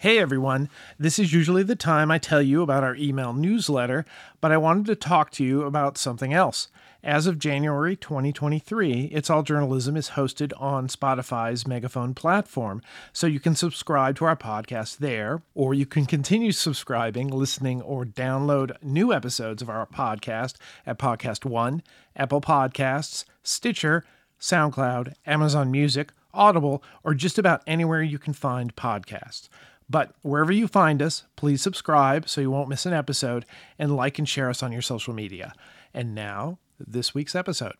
[0.00, 4.04] Hey everyone, this is usually the time I tell you about our email newsletter,
[4.40, 6.68] but I wanted to talk to you about something else.
[7.02, 12.80] As of January 2023, It's All Journalism is hosted on Spotify's Megaphone platform,
[13.12, 18.04] so you can subscribe to our podcast there, or you can continue subscribing, listening, or
[18.04, 20.54] download new episodes of our podcast
[20.86, 21.82] at Podcast One,
[22.14, 24.04] Apple Podcasts, Stitcher,
[24.40, 29.48] SoundCloud, Amazon Music, Audible, or just about anywhere you can find podcasts.
[29.90, 33.46] But wherever you find us, please subscribe so you won't miss an episode
[33.78, 35.54] and like and share us on your social media.
[35.94, 37.74] And now, this week's episode.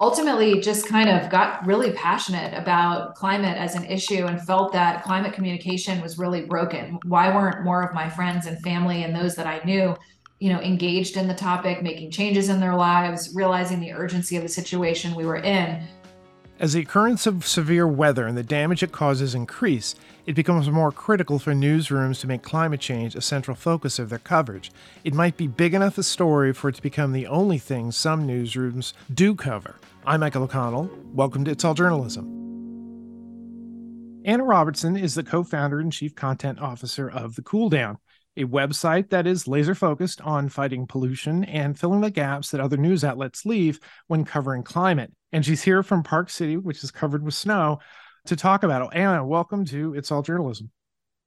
[0.00, 5.02] Ultimately, just kind of got really passionate about climate as an issue and felt that
[5.02, 6.98] climate communication was really broken.
[7.04, 9.96] Why weren't more of my friends and family and those that I knew
[10.40, 14.42] you know engaged in the topic making changes in their lives realizing the urgency of
[14.42, 15.86] the situation we were in
[16.60, 20.92] as the occurrence of severe weather and the damage it causes increase, it becomes more
[20.92, 24.70] critical for newsrooms to make climate change a central focus of their coverage.
[25.02, 28.26] It might be big enough a story for it to become the only thing some
[28.26, 29.74] newsrooms do cover.
[30.06, 30.90] I'm Michael O'Connell.
[31.12, 32.42] Welcome to It's All Journalism.
[34.24, 37.98] Anna Robertson is the co founder and chief content officer of The Cool Down,
[38.36, 42.76] a website that is laser focused on fighting pollution and filling the gaps that other
[42.76, 45.12] news outlets leave when covering climate.
[45.34, 47.80] And she's here from Park City, which is covered with snow,
[48.26, 48.96] to talk about it.
[48.96, 50.70] Anna, welcome to It's All Journalism.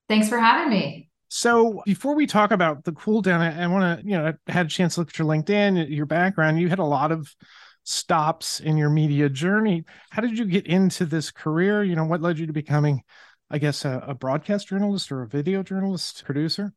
[0.08, 1.10] Thanks for having me.
[1.28, 4.52] So before we talk about the cool down, I, I want to, you know, I
[4.52, 6.58] had a chance to look at your LinkedIn, your background.
[6.58, 7.36] You had a lot of
[7.84, 9.84] stops in your media journey.
[10.10, 11.84] How did you get into this career?
[11.84, 13.04] You know, what led you to becoming,
[13.50, 16.74] I guess, a, a broadcast journalist or a video journalist, producer?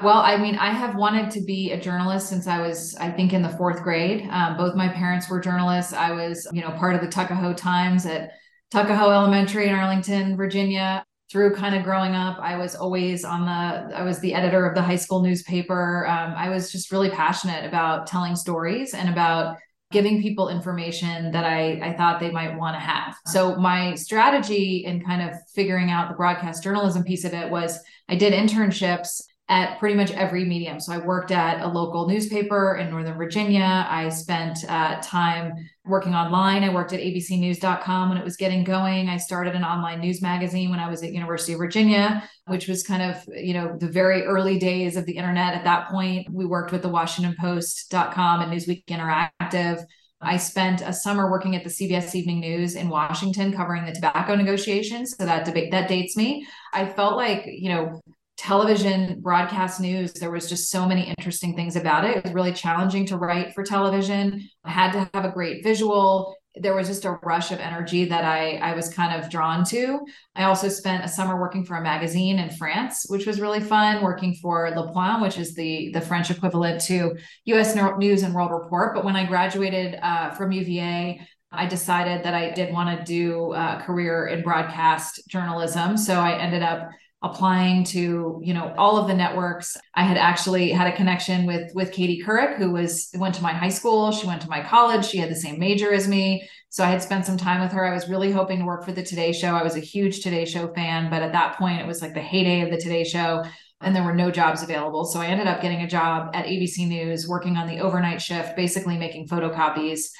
[0.00, 3.32] Well, I mean, I have wanted to be a journalist since I was, I think,
[3.32, 4.28] in the fourth grade.
[4.30, 5.92] Um, both my parents were journalists.
[5.92, 8.30] I was, you know, part of the Tuckahoe Times at
[8.70, 11.04] Tuckahoe Elementary in Arlington, Virginia.
[11.32, 14.74] Through kind of growing up, I was always on the, I was the editor of
[14.74, 16.06] the high school newspaper.
[16.06, 19.58] Um, I was just really passionate about telling stories and about
[19.90, 23.16] giving people information that I, I thought they might want to have.
[23.26, 27.78] So my strategy in kind of figuring out the broadcast journalism piece of it was
[28.08, 30.78] I did internships at pretty much every medium.
[30.78, 33.86] So I worked at a local newspaper in Northern Virginia.
[33.88, 35.54] I spent uh, time
[35.86, 36.64] working online.
[36.64, 39.08] I worked at abcnews.com when it was getting going.
[39.08, 42.82] I started an online news magazine when I was at University of Virginia, which was
[42.82, 46.28] kind of, you know, the very early days of the internet at that point.
[46.30, 49.82] We worked with the WashingtonPost.com and Newsweek Interactive.
[50.20, 54.34] I spent a summer working at the CBS Evening News in Washington covering the tobacco
[54.34, 55.16] negotiations.
[55.16, 56.46] So that debate that dates me.
[56.74, 58.02] I felt like, you know,
[58.38, 62.52] television broadcast news there was just so many interesting things about it it was really
[62.52, 67.04] challenging to write for television I had to have a great visual there was just
[67.04, 70.00] a rush of energy that I, I was kind of drawn to.
[70.34, 74.02] I also spent a summer working for a magazine in France, which was really fun,
[74.02, 78.50] working for Le Point, which is the, the French equivalent to US News and World
[78.50, 78.94] Report.
[78.94, 81.20] But when I graduated uh, from UVA,
[81.50, 85.96] I decided that I did want to do a career in broadcast journalism.
[85.96, 86.90] So I ended up
[87.22, 89.76] applying to you know all of the networks.
[89.94, 93.52] I had actually had a connection with with katie couric who was went to my
[93.52, 94.12] high school.
[94.12, 95.04] She went to my college.
[95.04, 96.48] She had the same major as me.
[96.70, 97.84] So i had spent some time with her.
[97.84, 99.54] I was really hoping to work for the today show.
[99.54, 102.20] I was a huge today show fan but at that point it was like the
[102.20, 103.44] heyday of the today show
[103.80, 105.04] and there were no jobs available.
[105.04, 108.54] So i ended up getting a job at abc news working on the overnight shift
[108.54, 110.10] basically making photocopies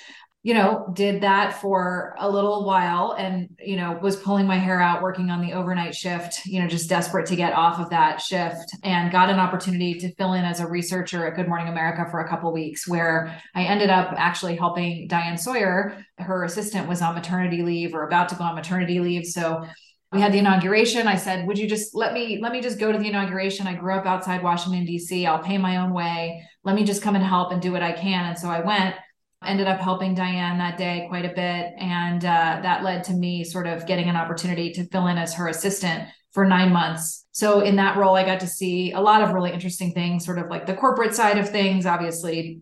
[0.48, 4.80] you know, did that for a little while and, you know, was pulling my hair
[4.80, 8.18] out working on the overnight shift, you know, just desperate to get off of that
[8.18, 12.06] shift and got an opportunity to fill in as a researcher at Good Morning America
[12.10, 16.02] for a couple weeks where I ended up actually helping Diane Sawyer.
[16.16, 19.26] Her assistant was on maternity leave or about to go on maternity leave.
[19.26, 19.66] So
[20.12, 21.08] we had the inauguration.
[21.08, 23.66] I said would you just let me let me just go to the inauguration?
[23.66, 26.42] I grew up outside washington d.c i'll pay my own way.
[26.64, 28.24] Let me just come and help and do what i can.
[28.24, 28.94] And so i went
[29.44, 31.72] ended up helping Diane that day quite a bit.
[31.78, 35.34] And uh, that led to me sort of getting an opportunity to fill in as
[35.34, 37.26] her assistant for nine months.
[37.32, 40.38] So, in that role, I got to see a lot of really interesting things, sort
[40.38, 42.60] of like the corporate side of things, obviously,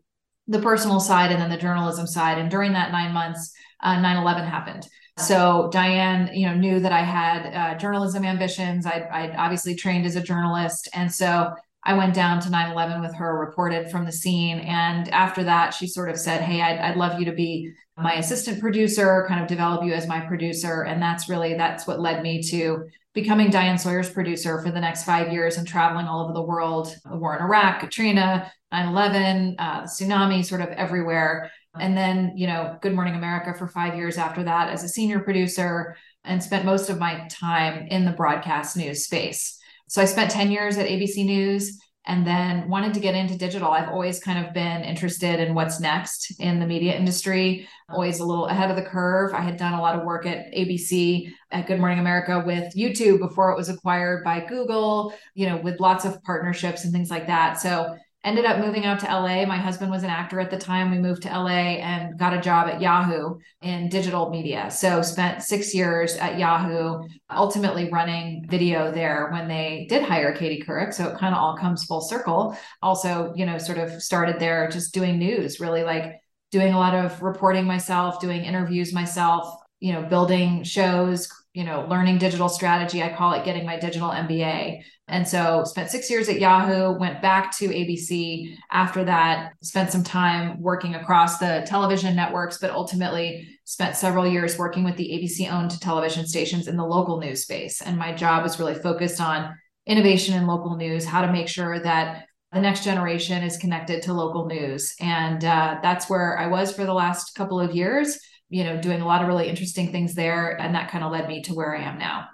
[0.49, 2.39] the personal side, and then the journalism side.
[2.39, 3.53] And during that nine months,
[3.83, 4.87] uh, 9 11 happened.
[5.19, 8.85] So Diane, you know, knew that I had uh, journalism ambitions.
[8.85, 11.55] I, I'd obviously trained as a journalist, and so
[11.87, 14.59] I went down to 9 11 with her, reported from the scene.
[14.59, 18.15] And after that, she sort of said, Hey, I'd, I'd love you to be my
[18.15, 20.83] assistant producer, kind of develop you as my producer.
[20.83, 25.05] And that's really, that's what led me to becoming Diane Sawyer's producer for the next
[25.05, 29.57] five years and traveling all over the world, the war in Iraq, Katrina, 9 11,
[29.59, 31.53] uh, tsunami, sort of everywhere.
[31.79, 35.21] And then, you know, Good Morning America for five years after that as a senior
[35.21, 39.56] producer and spent most of my time in the broadcast news space.
[39.89, 43.71] So I spent 10 years at ABC News and then wanted to get into digital.
[43.71, 48.25] I've always kind of been interested in what's next in the media industry, always a
[48.25, 49.35] little ahead of the curve.
[49.35, 53.19] I had done a lot of work at ABC at Good Morning America with YouTube
[53.19, 57.27] before it was acquired by Google, you know, with lots of partnerships and things like
[57.27, 57.61] that.
[57.61, 59.47] So ended up moving out to LA.
[59.47, 60.91] My husband was an actor at the time.
[60.91, 64.69] We moved to LA and got a job at Yahoo in digital media.
[64.69, 70.63] So spent six years at Yahoo, ultimately running video there when they did hire Katie
[70.63, 70.93] Couric.
[70.93, 72.59] So it kind of all comes full circle.
[72.83, 76.21] Also, you know, sort of started there just doing news, really like
[76.51, 81.87] doing a lot of reporting myself, doing interviews myself, you know, building shows, you know,
[81.89, 83.03] learning digital strategy.
[83.03, 84.83] I call it getting my digital MBA.
[85.09, 88.55] And so spent six years at Yahoo, went back to ABC.
[88.71, 94.59] After that, spent some time working across the television networks, but ultimately spent several years
[94.59, 97.81] working with the ABC owned television stations in the local news space.
[97.81, 99.57] And my job was really focused on
[99.87, 104.13] innovation in local news, how to make sure that the next generation is connected to
[104.13, 104.95] local news.
[105.01, 109.01] And uh, that's where I was for the last couple of years you know, doing
[109.01, 110.61] a lot of really interesting things there.
[110.61, 112.29] And that kind of led me to where I am now.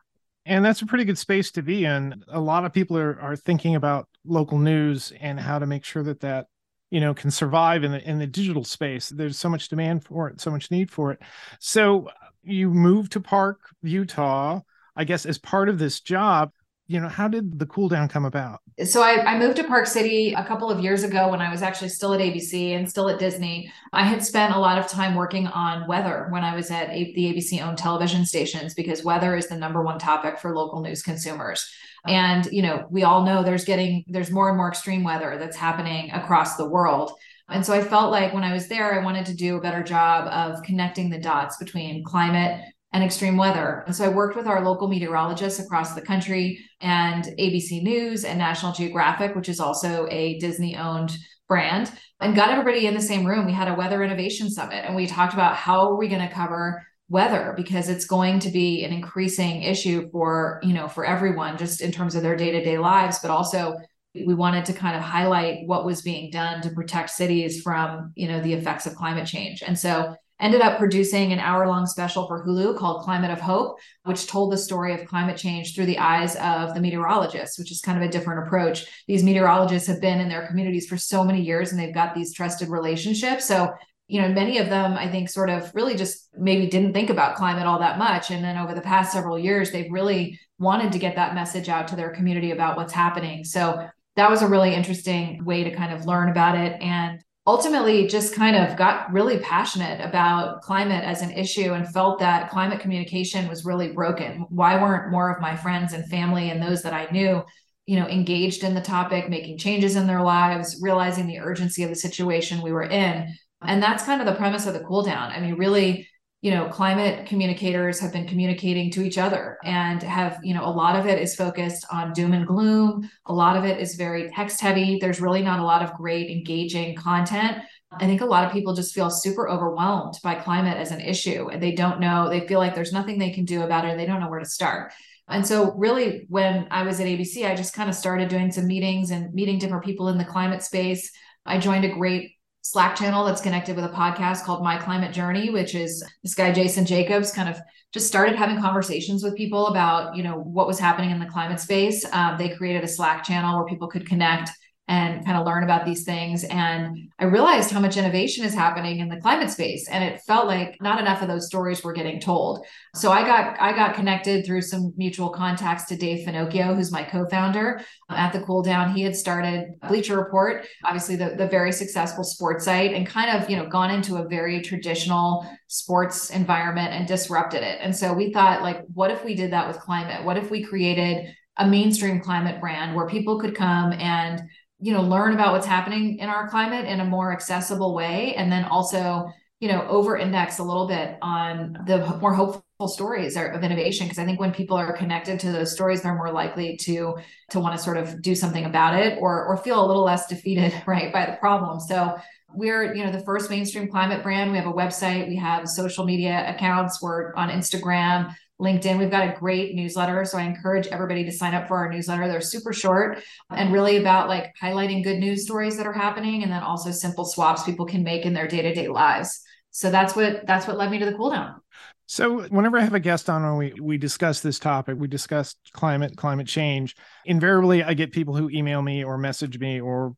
[0.45, 2.25] And that's a pretty good space to be in.
[2.29, 6.03] A lot of people are, are thinking about local news and how to make sure
[6.03, 6.47] that that
[6.91, 9.09] you know can survive in the in the digital space.
[9.09, 11.21] There's so much demand for it, so much need for it.
[11.61, 12.09] So
[12.43, 14.61] you moved to Park, Utah,
[14.97, 16.51] I guess as part of this job
[16.89, 18.61] you know how did the cool down come about?
[18.85, 21.63] So I, I, moved to park city a couple of years ago when i was
[21.63, 23.73] actually still at abc and still at disney.
[23.93, 27.13] I had spent a lot of time working on weather when i was at a,
[27.15, 31.03] the abc owned television stations because weather is the number one topic for local news
[31.03, 31.71] consumers.
[32.07, 35.57] And you know we all know there's getting there's more and more extreme weather that's
[35.57, 37.13] happening across the world.
[37.49, 39.83] And so I felt like when I was there, I wanted to do a better
[39.83, 43.85] job of connecting the dots between climate and extreme weather.
[43.87, 48.39] And so I worked with our local meteorologists across the country and ABC News and
[48.39, 51.17] National Geographic, which is also a Disney owned
[51.49, 51.91] brand,
[52.21, 53.47] and got everybody in the same room.
[53.47, 56.35] We had a weather innovation summit and we talked about how are we going to
[56.35, 61.59] cover weather because it's going to be an increasing issue for, you know, for everyone
[61.59, 63.77] just in terms of their day-to-day lives, but also
[64.15, 68.29] we wanted to kind of highlight what was being done to protect cities from, you
[68.29, 69.63] know, the effects of climate change.
[69.67, 73.79] And so ended up producing an hour long special for Hulu called Climate of Hope,
[74.03, 77.81] which told the story of climate change through the eyes of the meteorologists, which is
[77.81, 78.85] kind of a different approach.
[79.07, 82.35] These meteorologists have been in their communities for so many years and they've got these
[82.35, 83.47] trusted relationships.
[83.47, 83.73] So,
[84.09, 87.37] you know, many of them, I think, sort of really just maybe didn't think about
[87.37, 88.33] climate all that much.
[88.33, 91.89] And then over the past several years, they've really wanted to get that message out
[91.89, 93.45] to their community about what's happening.
[93.45, 96.81] So, that was a really interesting way to kind of learn about it.
[96.83, 102.21] And ultimately just kind of got really passionate about climate as an issue and felt
[102.21, 104.47] that climate communication was really broken.
[104.49, 107.43] Why weren't more of my friends and family and those that i knew
[107.87, 111.91] you know engaged in the topic making changes in their lives realizing the urgency of
[111.91, 113.35] the situation we were in?
[113.61, 115.33] And that's kind of the premise of the cool down.
[115.33, 116.09] I mean really
[116.43, 120.71] you know climate communicators have been communicating to each other and have you know a
[120.71, 123.09] lot of it is focused on doom and gloom.
[123.27, 124.99] A lot of it is very text heavy.
[125.01, 127.59] There's really not a lot of great engaging content.
[127.93, 131.49] I think a lot of people just feel super overwhelmed by climate as an issue
[131.51, 134.07] and they don't know they feel like there's nothing they can do about it they
[134.07, 134.93] don't know where to start.
[135.29, 138.67] And so really when i was at abc i just kind of started doing some
[138.67, 141.13] meetings and meeting different people in the climate space.
[141.47, 142.33] I joined a great
[142.63, 146.53] Slack channel that's connected with a podcast called My Climate Journey, which is this guy
[146.53, 147.59] Jason Jacobs kind of
[147.93, 151.61] just started having conversations with people about you know what was happening in the climate
[151.61, 152.05] space.
[152.13, 154.51] Um, they created a Slack channel where people could connect
[154.89, 156.43] and kind of learn about these things.
[156.45, 159.89] And I realized how much innovation is happening in the climate space.
[159.89, 162.67] And it felt like not enough of those stories were getting told.
[162.97, 167.05] So I got I got connected through some mutual contacts to Dave Finocchio, who's my
[167.05, 168.93] co-founder uh, at the Cool Down.
[168.93, 173.49] He had started Bleacher Report, obviously the, the very successful sports site, and kind of,
[173.49, 177.79] you know, gone into a very traditional sports environment and disrupted it.
[177.81, 180.25] And so we thought, like, what if we did that with climate?
[180.25, 184.43] What if we created a mainstream climate brand where people could come and
[184.83, 188.51] you know learn about what's happening in our climate in a more accessible way and
[188.51, 193.63] then also you know over index a little bit on the more hopeful stories of
[193.63, 197.15] innovation because i think when people are connected to those stories they're more likely to
[197.53, 200.27] to want to sort of do something about it or or feel a little less
[200.27, 201.79] defeated right by the problem.
[201.79, 202.19] So
[202.55, 204.51] we're you know the first mainstream climate brand.
[204.51, 205.29] We have a website.
[205.29, 207.01] We have social media accounts.
[207.01, 208.99] We're on instagram LinkedIn.
[208.99, 210.25] We've got a great newsletter.
[210.25, 212.29] So I encourage everybody to sign up for our newsletter.
[212.29, 216.53] They're super short and really about like highlighting good news stories that are happening and
[216.53, 219.43] then also simple swaps people can make in their day-to-day lives.
[219.73, 221.61] So that's what that's what led me to the cool down.
[222.07, 225.57] So whenever I have a guest on and we, we discuss this topic, we discuss
[225.73, 230.15] climate, climate change, invariably I get people who email me or message me or,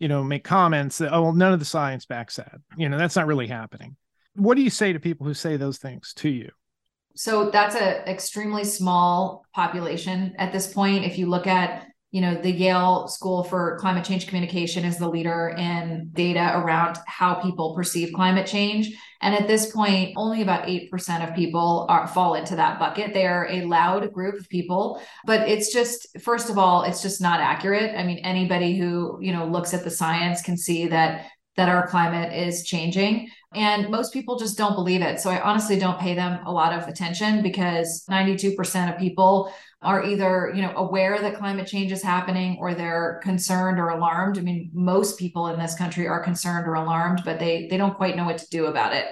[0.00, 2.56] you know, make comments that, oh, well, none of the science backs that.
[2.76, 3.96] You know, that's not really happening.
[4.34, 6.50] What do you say to people who say those things to you?
[7.16, 11.04] So that's an extremely small population at this point.
[11.04, 15.08] If you look at you know, the Yale School for Climate Change Communication is the
[15.08, 18.92] leader in data around how people perceive climate change.
[19.22, 23.14] And at this point, only about 8% of people are, fall into that bucket.
[23.14, 27.20] They are a loud group of people, but it's just, first of all, it's just
[27.20, 27.94] not accurate.
[27.96, 31.26] I mean, anybody who, you know, looks at the science can see that
[31.56, 33.28] that our climate is changing.
[33.52, 35.18] And most people just don't believe it.
[35.18, 39.52] So I honestly don't pay them a lot of attention because 92% of people
[39.82, 44.38] are either, you know, aware that climate change is happening or they're concerned or alarmed.
[44.38, 47.96] I mean, most people in this country are concerned or alarmed, but they they don't
[47.96, 49.06] quite know what to do about it.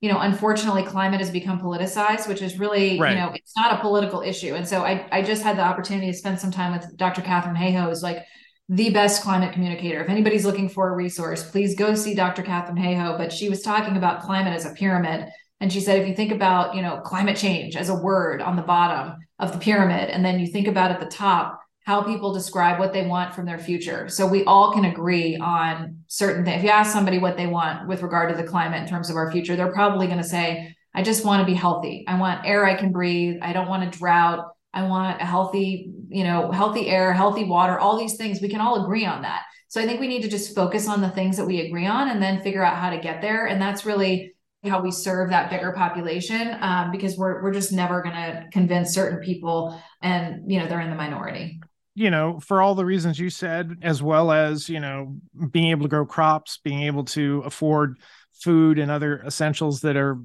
[0.00, 3.12] You know, unfortunately, climate has become politicized, which is really, right.
[3.12, 4.54] you know, it's not a political issue.
[4.54, 7.22] And so I I just had the opportunity to spend some time with Dr.
[7.22, 8.24] Katharine Hayhoe, who's like
[8.68, 10.02] the best climate communicator.
[10.02, 12.42] If anybody's looking for a resource, please go see Dr.
[12.42, 13.18] Katharine Hayhoe.
[13.18, 15.28] But she was talking about climate as a pyramid.
[15.60, 18.56] And she said, if you think about, you know, climate change as a word on
[18.56, 22.32] the bottom of the pyramid, and then you think about at the top, how people
[22.32, 24.08] describe what they want from their future.
[24.08, 26.58] So we all can agree on certain things.
[26.58, 29.16] If you ask somebody what they want with regard to the climate in terms of
[29.16, 32.04] our future, they're probably going to say, I just want to be healthy.
[32.06, 33.38] I want air I can breathe.
[33.42, 34.46] I don't want a drought.
[34.74, 38.40] I want a healthy, you know, healthy air, healthy water, all these things.
[38.40, 39.42] We can all agree on that.
[39.68, 42.08] So I think we need to just focus on the things that we agree on
[42.08, 43.46] and then figure out how to get there.
[43.46, 48.02] And that's really how we serve that bigger population um, because we're, we're just never
[48.02, 51.60] going to convince certain people and, you know, they're in the minority
[51.94, 55.16] you know, for all the reasons you said, as well as, you know,
[55.50, 57.98] being able to grow crops, being able to afford
[58.32, 60.18] food and other essentials that are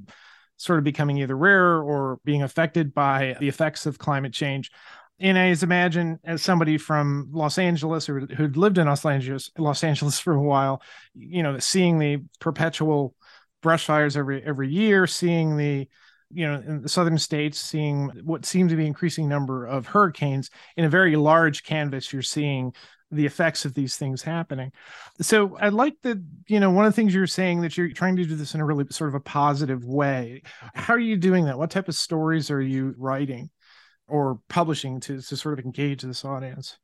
[0.58, 4.72] sort of becoming either rarer or being affected by the effects of climate change.
[5.20, 9.84] And I imagine as somebody from Los Angeles or who'd lived in Los Angeles, Los
[9.84, 10.82] Angeles for a while,
[11.16, 13.16] you know, seeing the perpetual
[13.62, 15.88] brush fires every every year, seeing the
[16.30, 20.50] you know in the southern states seeing what seems to be increasing number of hurricanes
[20.76, 22.74] in a very large canvas you're seeing
[23.12, 24.72] the effects of these things happening.
[25.22, 28.16] So I like that, you know, one of the things you're saying that you're trying
[28.18, 30.42] to do this in a really sort of a positive way.
[30.76, 31.58] How are you doing that?
[31.58, 33.50] What type of stories are you writing
[34.08, 36.78] or publishing to, to sort of engage this audience?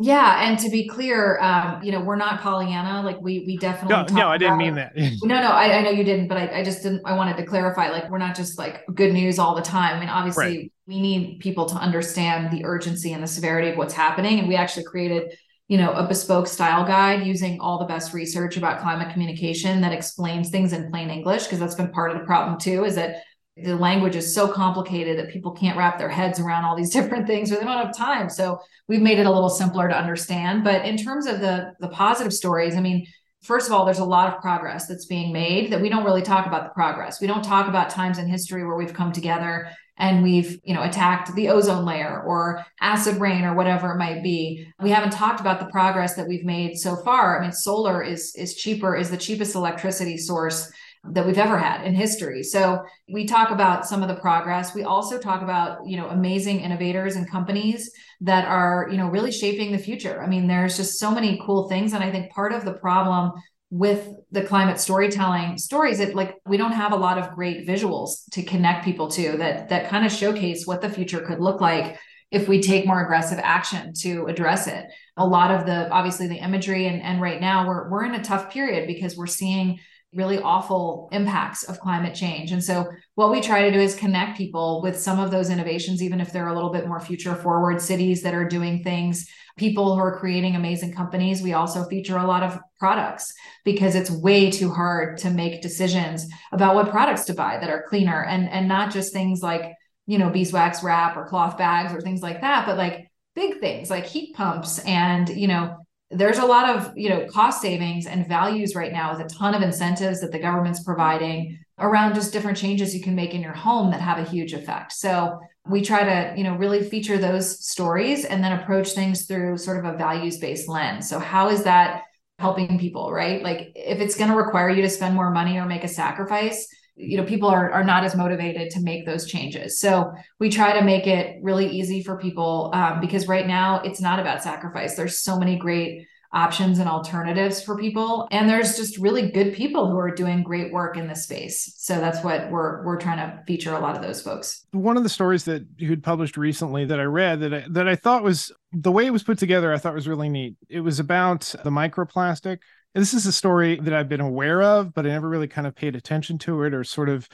[0.00, 3.02] Yeah, and to be clear, um, you know, we're not Pollyanna.
[3.02, 4.92] Like we we definitely no, no, I didn't mean that.
[4.96, 7.02] no, no, I, I know you didn't, but I, I just didn't.
[7.04, 7.90] I wanted to clarify.
[7.90, 9.96] Like we're not just like good news all the time.
[9.96, 10.72] I mean, obviously, right.
[10.86, 14.54] we need people to understand the urgency and the severity of what's happening, and we
[14.54, 15.36] actually created
[15.68, 19.92] you know a bespoke style guide using all the best research about climate communication that
[19.92, 23.22] explains things in plain english because that's been part of the problem too is that
[23.62, 27.26] the language is so complicated that people can't wrap their heads around all these different
[27.26, 28.30] things or they don't have time.
[28.30, 30.64] So we've made it a little simpler to understand.
[30.64, 33.06] But in terms of the the positive stories i mean
[33.42, 36.22] first of all there's a lot of progress that's being made that we don't really
[36.22, 37.20] talk about the progress.
[37.20, 40.82] We don't talk about times in history where we've come together and we've you know
[40.82, 44.66] attacked the ozone layer or acid rain or whatever it might be.
[44.80, 47.38] We haven't talked about the progress that we've made so far.
[47.38, 50.70] I mean solar is is cheaper is the cheapest electricity source
[51.12, 52.42] that we've ever had in history.
[52.42, 54.74] So we talk about some of the progress.
[54.74, 59.32] We also talk about you know amazing innovators and companies that are you know really
[59.32, 60.22] shaping the future.
[60.22, 63.32] I mean there's just so many cool things and i think part of the problem
[63.70, 68.24] with the climate storytelling stories it like we don't have a lot of great visuals
[68.32, 71.98] to connect people to that that kind of showcase what the future could look like
[72.30, 74.86] if we take more aggressive action to address it.
[75.16, 78.24] A lot of the obviously the imagery and, and right now we're we're in a
[78.24, 79.78] tough period because we're seeing
[80.14, 84.38] really awful impacts of climate change and so what we try to do is connect
[84.38, 87.80] people with some of those innovations even if they're a little bit more future forward
[87.80, 91.42] cities that are doing things people who are creating amazing companies.
[91.42, 93.34] We also feature a lot of products
[93.64, 97.84] because it's way too hard to make decisions about what products to buy that are
[97.88, 99.74] cleaner and and not just things like,
[100.06, 103.90] you know, beeswax wrap or cloth bags or things like that, but like big things
[103.90, 105.76] like heat pumps and, you know,
[106.10, 109.54] there's a lot of you know cost savings and values right now with a ton
[109.54, 113.52] of incentives that the government's providing around just different changes you can make in your
[113.52, 114.92] home that have a huge effect.
[114.92, 119.58] So we try to you know really feature those stories and then approach things through
[119.58, 121.08] sort of a values based lens.
[121.08, 122.04] So how is that
[122.38, 123.42] helping people right?
[123.42, 126.68] Like if it's going to require you to spend more money or make a sacrifice
[126.98, 130.72] you know people are, are not as motivated to make those changes so we try
[130.78, 134.96] to make it really easy for people um, because right now it's not about sacrifice
[134.96, 138.28] there's so many great options and alternatives for people.
[138.30, 141.74] And there's just really good people who are doing great work in this space.
[141.76, 144.66] So that's what we're we're trying to feature a lot of those folks.
[144.72, 147.96] One of the stories that you'd published recently that I read that I, that I
[147.96, 150.56] thought was the way it was put together, I thought was really neat.
[150.68, 152.58] It was about the microplastic.
[152.98, 155.76] This is a story that I've been aware of, but I never really kind of
[155.76, 157.28] paid attention to it or sort of,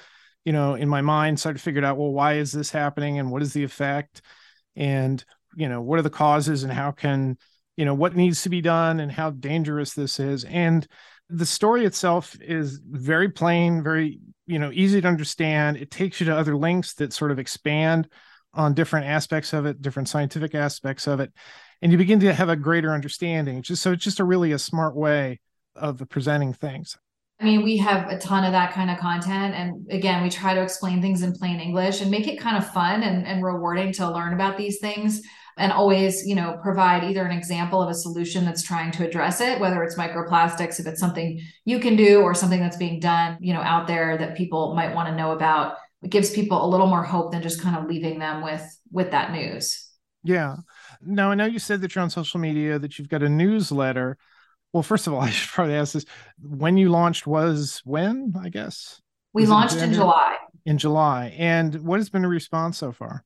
[0.45, 3.31] you know, in my mind started to figure out, well, why is this happening and
[3.31, 4.21] what is the effect?
[4.77, 5.25] And,
[5.57, 7.39] you know, what are the causes and how can
[7.79, 10.45] you know what needs to be done and how dangerous this is?
[10.45, 10.87] And
[11.31, 15.79] the story itself is very plain very you know easy to understand.
[15.79, 18.07] It takes you to other links that sort of expand
[18.53, 21.33] on different aspects of it different scientific aspects of it
[21.81, 23.63] and you begin to have a greater understanding.
[23.63, 25.41] Just so it's just a really a smart way
[25.77, 26.97] of presenting things.
[27.41, 29.55] I mean, we have a ton of that kind of content.
[29.55, 32.71] And again, we try to explain things in plain English and make it kind of
[32.73, 35.21] fun and, and rewarding to learn about these things
[35.57, 39.41] and always you know provide either an example of a solution that's trying to address
[39.41, 43.39] it whether it's microplastics if it's something you can do or something that's being done
[43.41, 45.77] you know out there that people might want to know about.
[46.03, 49.11] It gives people a little more hope than just kind of leaving them with with
[49.13, 49.91] that news.
[50.23, 50.57] Yeah.
[51.03, 54.17] Now i know you said that you're on social media that you've got a newsletter
[54.75, 56.05] well first of all i should probably ask this
[56.43, 59.01] when you launched was when i guess
[59.33, 63.25] we was launched in july in july and what has been the response so far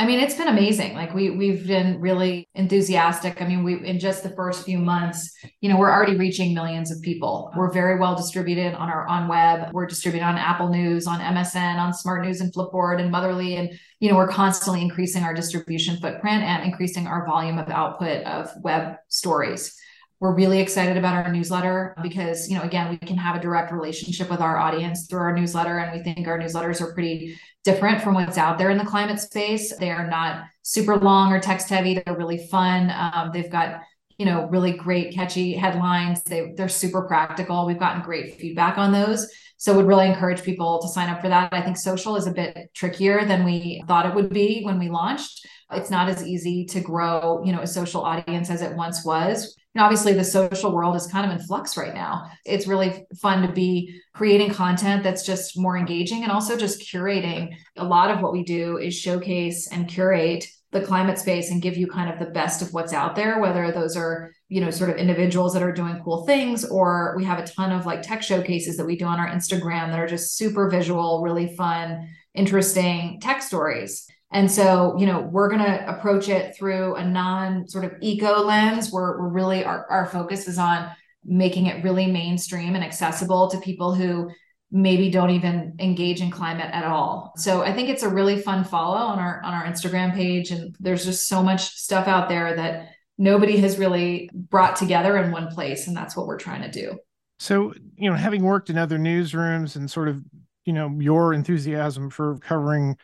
[0.00, 0.94] I mean, it's been amazing.
[0.94, 3.42] Like we we've been really enthusiastic.
[3.42, 5.28] I mean, we in just the first few months,
[5.60, 7.50] you know, we're already reaching millions of people.
[7.56, 9.72] We're very well distributed on our on web.
[9.72, 13.70] We're distributed on Apple News, on MSN, on Smart News and Flipboard and Motherly, and
[13.98, 18.50] you know, we're constantly increasing our distribution footprint and increasing our volume of output of
[18.62, 19.76] web stories.
[20.20, 23.70] We're really excited about our newsletter because, you know, again, we can have a direct
[23.70, 25.78] relationship with our audience through our newsletter.
[25.78, 29.20] And we think our newsletters are pretty different from what's out there in the climate
[29.20, 29.76] space.
[29.76, 31.94] They are not super long or text heavy.
[31.94, 32.90] They're really fun.
[32.90, 33.80] Um, they've got,
[34.18, 36.24] you know, really great catchy headlines.
[36.24, 37.64] They, they're super practical.
[37.64, 39.30] We've gotten great feedback on those.
[39.56, 41.52] So would really encourage people to sign up for that.
[41.52, 44.88] I think social is a bit trickier than we thought it would be when we
[44.88, 45.46] launched.
[45.70, 49.56] It's not as easy to grow, you know, a social audience as it once was
[49.80, 52.30] obviously the social world is kind of in flux right now.
[52.44, 57.54] It's really fun to be creating content that's just more engaging and also just curating.
[57.76, 61.76] A lot of what we do is showcase and curate the climate space and give
[61.76, 64.90] you kind of the best of what's out there whether those are you know sort
[64.90, 68.22] of individuals that are doing cool things or we have a ton of like tech
[68.22, 73.18] showcases that we do on our instagram that are just super visual really fun interesting
[73.20, 77.84] tech stories and so, you know, we're going to approach it through a non sort
[77.84, 80.90] of eco lens where we're really, our, our focus is on
[81.24, 84.30] making it really mainstream and accessible to people who
[84.70, 87.32] maybe don't even engage in climate at all.
[87.36, 90.76] So I think it's a really fun follow on our on our Instagram page and
[90.78, 95.48] there's just so much stuff out there that nobody has really brought together in one
[95.48, 96.98] place and that's what we're trying to do.
[97.38, 100.22] So, you know, having worked in other newsrooms and sort of,
[100.66, 102.96] you know, your enthusiasm for covering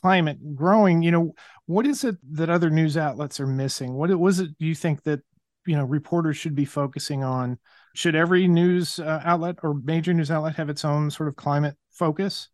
[0.00, 1.34] climate growing you know
[1.66, 3.94] what is it that other news outlets are missing?
[3.94, 5.20] What was it do you think that
[5.66, 7.58] you know reporters should be focusing on?
[7.94, 11.76] Should every news uh, outlet or major news outlet have its own sort of climate
[11.90, 12.48] focus?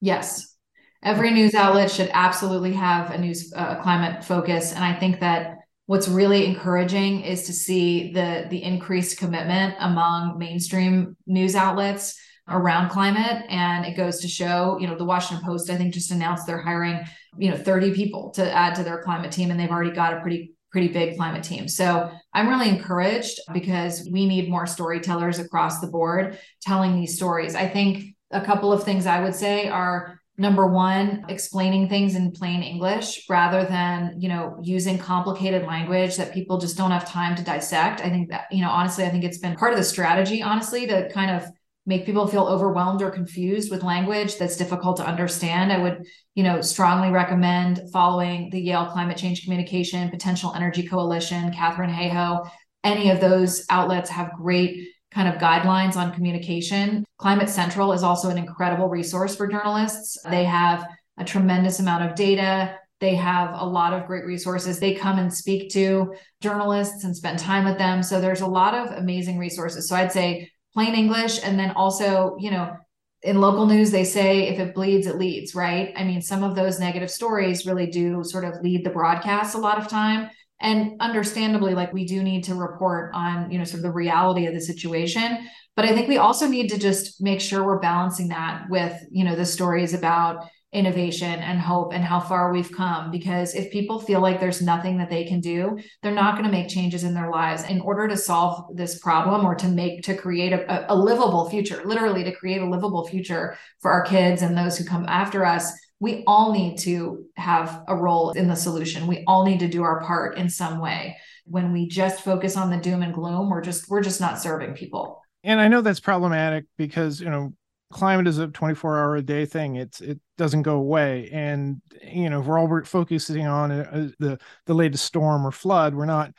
[0.00, 0.54] Yes.
[1.02, 4.72] Every news outlet should absolutely have a news uh, climate focus.
[4.72, 10.38] And i think that what's really encouraging is to see the the increased commitment among
[10.38, 15.68] mainstream news outlets around climate and it goes to show you know the washington post
[15.68, 17.04] i think just announced they're hiring
[17.38, 20.20] you know 30 people to add to their climate team and they've already got a
[20.20, 21.68] pretty pretty big climate team.
[21.68, 27.54] So i'm really encouraged because we need more storytellers across the board telling these stories.
[27.54, 32.32] I think a couple of things i would say are number one explaining things in
[32.32, 37.36] plain english rather than you know using complicated language that people just don't have time
[37.36, 38.00] to dissect.
[38.00, 40.86] I think that you know honestly i think it's been part of the strategy honestly
[40.88, 41.48] to kind of
[41.86, 46.42] make people feel overwhelmed or confused with language that's difficult to understand i would you
[46.42, 52.48] know strongly recommend following the yale climate change communication potential energy coalition katharine hayhoe
[52.84, 58.28] any of those outlets have great kind of guidelines on communication climate central is also
[58.28, 60.86] an incredible resource for journalists they have
[61.18, 64.80] a tremendous amount of data they have a lot of great resources.
[64.80, 68.02] They come and speak to journalists and spend time with them.
[68.02, 69.86] So there's a lot of amazing resources.
[69.86, 71.42] So I'd say plain English.
[71.42, 72.76] And then also, you know,
[73.22, 75.94] in local news, they say if it bleeds, it leads, right?
[75.96, 79.58] I mean, some of those negative stories really do sort of lead the broadcast a
[79.58, 80.28] lot of time.
[80.60, 84.44] And understandably, like we do need to report on, you know, sort of the reality
[84.46, 85.48] of the situation.
[85.76, 89.24] But I think we also need to just make sure we're balancing that with, you
[89.24, 93.10] know, the stories about innovation and hope and how far we've come.
[93.10, 96.52] Because if people feel like there's nothing that they can do, they're not going to
[96.52, 97.64] make changes in their lives.
[97.64, 101.82] In order to solve this problem or to make, to create a, a livable future,
[101.84, 105.72] literally to create a livable future for our kids and those who come after us,
[105.98, 109.06] we all need to have a role in the solution.
[109.06, 111.16] We all need to do our part in some way.
[111.46, 114.74] When we just focus on the doom and gloom, we're just we're just not serving
[114.74, 115.22] people.
[115.42, 117.54] And I know that's problematic because, you know,
[117.92, 119.76] climate is a 24 hour a day thing.
[119.76, 121.28] It's it doesn't go away.
[121.32, 125.94] And you know if we're all focusing on uh, the the latest storm or flood
[125.94, 126.32] we're not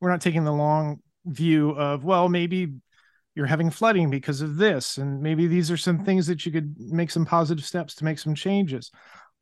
[0.00, 2.72] we're not taking the long view of well maybe
[3.34, 6.74] you're having flooding because of this and maybe these are some things that you could
[6.78, 8.90] make some positive steps to make some changes.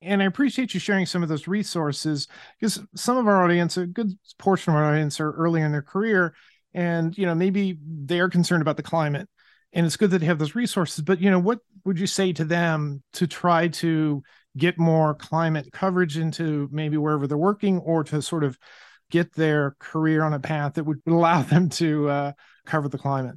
[0.03, 3.87] And i appreciate you sharing some of those resources because some of our audience a
[3.87, 6.35] good portion of our audience are early in their career
[6.75, 9.29] and you know maybe they're concerned about the climate
[9.75, 12.33] and it's good that they have those resources but you know what would you say
[12.33, 14.23] to them to try to
[14.57, 18.59] get more climate coverage into maybe wherever they're working or to sort of
[19.11, 22.33] get their career on a path that would allow them to uh,
[22.65, 23.37] cover the climate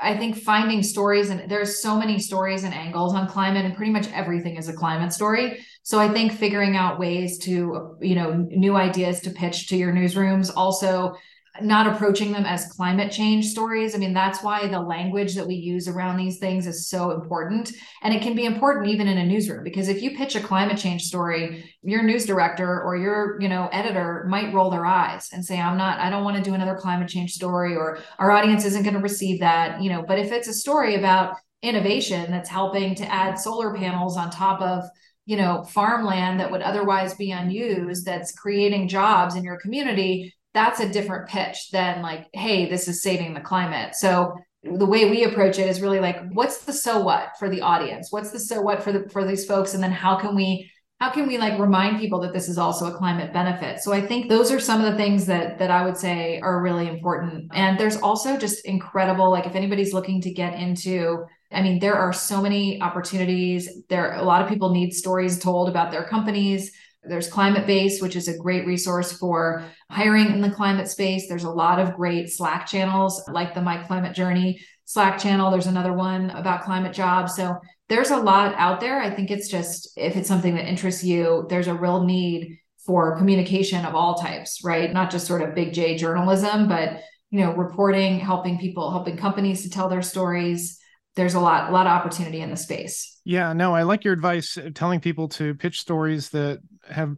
[0.00, 3.92] I think finding stories and there's so many stories and angles on climate and pretty
[3.92, 5.64] much everything is a climate story.
[5.84, 9.92] So I think figuring out ways to, you know, new ideas to pitch to your
[9.92, 11.14] newsrooms, also
[11.60, 13.94] not approaching them as climate change stories.
[13.94, 17.72] I mean, that's why the language that we use around these things is so important.
[18.02, 20.78] And it can be important even in a newsroom because if you pitch a climate
[20.78, 25.44] change story, your news director or your, you know, editor might roll their eyes and
[25.44, 28.64] say, I'm not, I don't want to do another climate change story or our audience
[28.64, 32.48] isn't going to receive that, you know, but if it's a story about innovation that's
[32.48, 34.84] helping to add solar panels on top of
[35.26, 40.80] you know farmland that would otherwise be unused that's creating jobs in your community that's
[40.80, 43.94] a different pitch than like, hey, this is saving the climate.
[43.94, 47.62] So the way we approach it is really like, what's the so what for the
[47.62, 48.08] audience?
[48.10, 49.74] What's the so what for the for these folks?
[49.74, 50.70] And then how can we
[51.02, 54.00] how can we like remind people that this is also a climate benefit so i
[54.00, 57.50] think those are some of the things that that i would say are really important
[57.54, 61.96] and there's also just incredible like if anybody's looking to get into i mean there
[61.96, 66.70] are so many opportunities there a lot of people need stories told about their companies
[67.04, 71.28] there's Climate Base, which is a great resource for hiring in the climate space.
[71.28, 75.50] There's a lot of great Slack channels like the My Climate Journey Slack channel.
[75.50, 77.34] There's another one about climate jobs.
[77.34, 77.56] So
[77.88, 79.00] there's a lot out there.
[79.00, 83.16] I think it's just if it's something that interests you, there's a real need for
[83.16, 84.92] communication of all types, right?
[84.92, 89.62] Not just sort of big J journalism, but you know, reporting, helping people, helping companies
[89.62, 90.78] to tell their stories.
[91.14, 93.20] There's a lot, a lot of opportunity in the space.
[93.24, 97.16] Yeah, no, I like your advice uh, telling people to pitch stories that have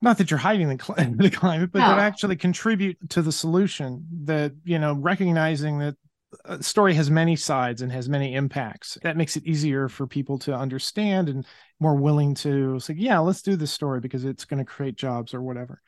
[0.00, 1.88] not that you're hiding the, cl- the climate, but no.
[1.88, 4.06] that actually contribute to the solution.
[4.24, 5.96] That you know, recognizing that
[6.44, 8.98] a story has many sides and has many impacts.
[9.02, 11.46] That makes it easier for people to understand and
[11.78, 15.34] more willing to say, "Yeah, let's do this story because it's going to create jobs
[15.34, 15.80] or whatever."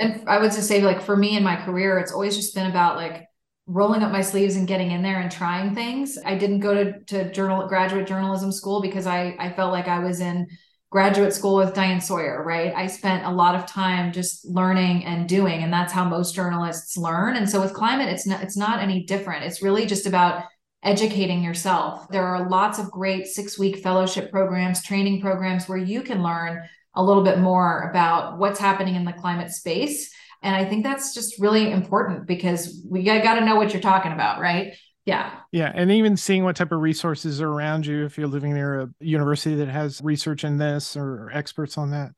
[0.00, 2.70] And I would just say, like for me in my career, it's always just been
[2.70, 3.27] about like
[3.68, 6.18] rolling up my sleeves and getting in there and trying things.
[6.24, 9.98] I didn't go to, to journal graduate journalism school because I I felt like I
[9.98, 10.46] was in
[10.90, 12.72] graduate school with Diane Sawyer, right?
[12.74, 16.96] I spent a lot of time just learning and doing, and that's how most journalists
[16.96, 17.36] learn.
[17.36, 19.44] And so with climate, it's not it's not any different.
[19.44, 20.44] It's really just about
[20.82, 22.08] educating yourself.
[22.08, 26.62] There are lots of great six-week fellowship programs, training programs where you can learn
[26.94, 30.10] a little bit more about what's happening in the climate space.
[30.42, 34.12] And I think that's just really important because we got to know what you're talking
[34.12, 34.74] about, right?
[35.04, 35.40] Yeah.
[35.52, 35.72] Yeah.
[35.74, 38.88] And even seeing what type of resources are around you if you're living near a
[39.00, 42.10] university that has research in this or experts on that.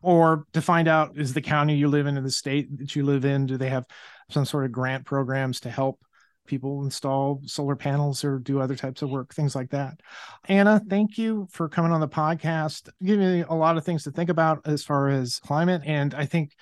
[0.00, 3.04] Or to find out is the county you live in and the state that you
[3.04, 3.84] live in, do they have
[4.30, 6.00] some sort of grant programs to help
[6.46, 10.00] people install solar panels or do other types of work, things like that.
[10.46, 14.10] Anna, thank you for coming on the podcast, giving me a lot of things to
[14.10, 15.82] think about as far as climate.
[15.84, 16.54] And I think,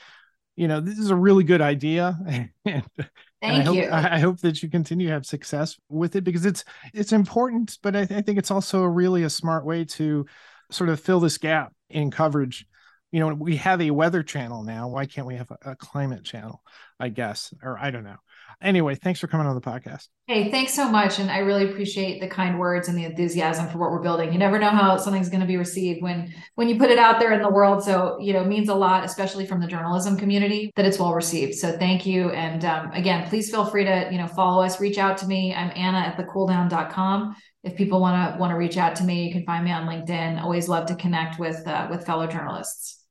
[0.56, 2.18] you know, this is a really good idea.
[2.64, 3.02] and Thank
[3.42, 3.92] I hope.
[3.92, 6.64] I hope that you continue to have success with it because it's
[6.94, 10.26] it's important, but I, th- I think it's also really a smart way to
[10.70, 12.66] sort of fill this gap in coverage.
[13.12, 14.88] You know, we have a weather channel now.
[14.88, 16.62] Why can't we have a, climate channel?
[16.98, 18.16] I guess, or I don't know.
[18.62, 20.08] Anyway, thanks for coming on the podcast.
[20.26, 21.18] Hey, thanks so much.
[21.18, 24.32] And I really appreciate the kind words and the enthusiasm for what we're building.
[24.32, 27.20] You never know how something's going to be received when when you put it out
[27.20, 27.84] there in the world.
[27.84, 31.54] So, you know, means a lot, especially from the journalism community, that it's well received.
[31.54, 32.30] So thank you.
[32.30, 35.54] And um, again, please feel free to, you know, follow us, reach out to me.
[35.54, 37.36] I'm Anna at thecooldown.com.
[37.66, 39.88] If people want to want to reach out to me, you can find me on
[39.88, 40.40] LinkedIn.
[40.40, 43.02] Always love to connect with uh, with fellow journalists.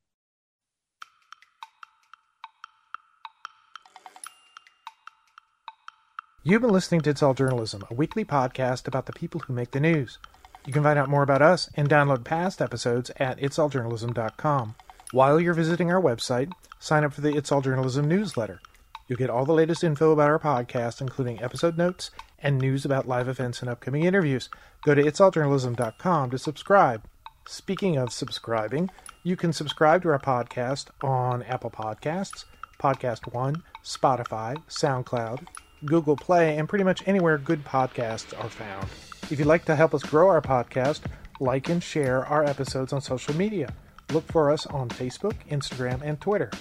[6.42, 9.72] You've been listening to It's All Journalism, a weekly podcast about the people who make
[9.72, 10.20] the news.
[10.66, 14.76] You can find out more about us and download past episodes at itsalljournalism.com.
[15.12, 18.62] While you're visiting our website, sign up for the It's All Journalism newsletter.
[19.08, 22.10] You'll get all the latest info about our podcast, including episode notes
[22.46, 24.50] and news about live events and upcoming interviews.
[24.86, 27.04] Go to itsalljournalism.com to subscribe.
[27.48, 28.92] Speaking of subscribing,
[29.24, 32.46] you can subscribe to our podcast on Apple Podcasts,
[32.80, 35.48] Podcast One, Spotify, SoundCloud,
[35.86, 38.88] Google Play, and pretty much anywhere good podcasts are found.
[39.32, 41.02] If you'd like to help us grow our podcast,
[41.40, 43.74] like and share our episodes on social media.
[44.12, 46.52] Look for us on Facebook, Instagram, and Twitter.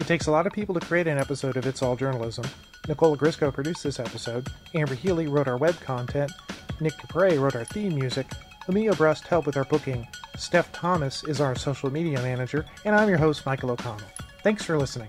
[0.00, 2.46] It takes a lot of people to create an episode of It's All Journalism.
[2.88, 6.32] Nicola Grisco produced this episode, Amber Healy wrote our web content,
[6.80, 8.26] Nick Dupre wrote our theme music,
[8.66, 13.08] Emilio Brust helped with our booking, Steph Thomas is our social media manager, and I'm
[13.08, 14.06] your host, Michael O'Connell.
[14.42, 15.08] Thanks for listening.